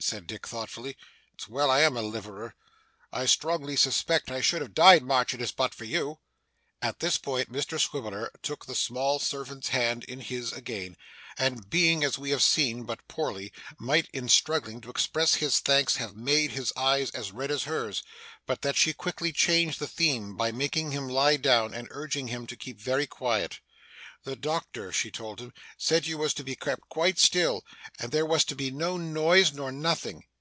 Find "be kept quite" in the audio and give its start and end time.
26.42-27.18